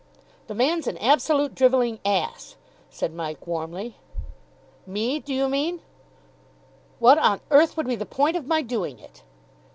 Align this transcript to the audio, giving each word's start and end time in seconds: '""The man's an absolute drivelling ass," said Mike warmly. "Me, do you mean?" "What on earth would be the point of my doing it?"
'""The 0.47 0.55
man's 0.55 0.87
an 0.87 0.97
absolute 0.97 1.53
drivelling 1.53 1.99
ass," 2.03 2.55
said 2.89 3.13
Mike 3.13 3.45
warmly. 3.45 3.97
"Me, 4.87 5.19
do 5.19 5.31
you 5.31 5.47
mean?" 5.47 5.79
"What 6.97 7.19
on 7.19 7.39
earth 7.51 7.77
would 7.77 7.85
be 7.85 7.95
the 7.95 8.07
point 8.07 8.35
of 8.35 8.47
my 8.47 8.63
doing 8.63 8.97
it?" 8.97 9.21